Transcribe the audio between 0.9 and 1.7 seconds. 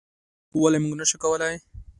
نشو کولی؟